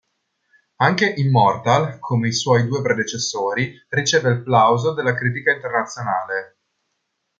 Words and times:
Anche 0.77 1.13
"Immortal", 1.17 1.99
come 1.99 2.29
i 2.29 2.33
suoi 2.33 2.65
due 2.65 2.81
predecessori, 2.81 3.71
riceve 3.89 4.31
il 4.31 4.41
plauso 4.41 4.95
dalla 4.95 5.13
critica 5.13 5.51
internazionale. 5.51 6.57